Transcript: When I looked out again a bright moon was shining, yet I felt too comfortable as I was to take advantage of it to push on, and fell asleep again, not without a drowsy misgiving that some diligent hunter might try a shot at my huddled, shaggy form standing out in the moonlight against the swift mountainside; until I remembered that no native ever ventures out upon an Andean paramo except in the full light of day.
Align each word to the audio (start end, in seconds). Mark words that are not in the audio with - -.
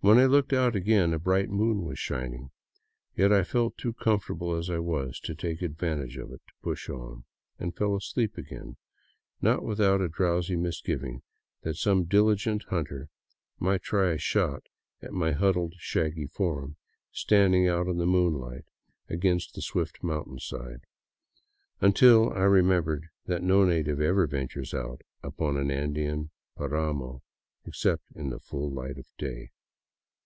When 0.00 0.16
I 0.16 0.26
looked 0.26 0.52
out 0.52 0.76
again 0.76 1.12
a 1.12 1.18
bright 1.18 1.50
moon 1.50 1.84
was 1.84 1.98
shining, 1.98 2.52
yet 3.16 3.32
I 3.32 3.42
felt 3.42 3.76
too 3.76 3.92
comfortable 3.92 4.54
as 4.54 4.70
I 4.70 4.78
was 4.78 5.18
to 5.24 5.34
take 5.34 5.60
advantage 5.60 6.16
of 6.18 6.30
it 6.30 6.40
to 6.46 6.52
push 6.62 6.88
on, 6.88 7.24
and 7.58 7.74
fell 7.76 7.96
asleep 7.96 8.38
again, 8.38 8.76
not 9.42 9.64
without 9.64 10.00
a 10.00 10.08
drowsy 10.08 10.54
misgiving 10.54 11.22
that 11.62 11.74
some 11.74 12.04
diligent 12.04 12.62
hunter 12.68 13.08
might 13.58 13.82
try 13.82 14.12
a 14.12 14.18
shot 14.18 14.62
at 15.02 15.10
my 15.12 15.32
huddled, 15.32 15.74
shaggy 15.78 16.26
form 16.28 16.76
standing 17.10 17.66
out 17.66 17.88
in 17.88 17.96
the 17.98 18.06
moonlight 18.06 18.66
against 19.08 19.56
the 19.56 19.62
swift 19.62 20.04
mountainside; 20.04 20.82
until 21.80 22.32
I 22.32 22.44
remembered 22.44 23.08
that 23.26 23.42
no 23.42 23.64
native 23.64 24.00
ever 24.00 24.28
ventures 24.28 24.72
out 24.72 25.02
upon 25.24 25.56
an 25.56 25.72
Andean 25.72 26.30
paramo 26.56 27.20
except 27.66 28.04
in 28.14 28.30
the 28.30 28.38
full 28.38 28.70
light 28.70 28.96
of 28.96 29.08
day. 29.18 29.50